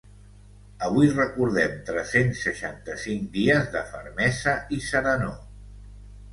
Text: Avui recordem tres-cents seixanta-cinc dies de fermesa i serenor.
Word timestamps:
Avui 0.87 1.09
recordem 1.17 1.75
tres-cents 1.91 2.41
seixanta-cinc 2.49 3.29
dies 3.37 3.71
de 3.79 3.87
fermesa 3.93 4.59
i 4.81 4.85
serenor. 4.91 5.41